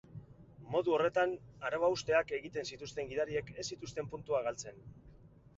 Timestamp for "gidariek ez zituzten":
3.13-4.11